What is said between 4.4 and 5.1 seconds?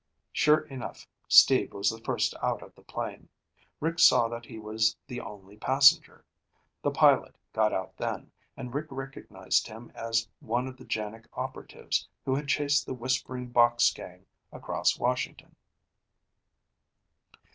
he was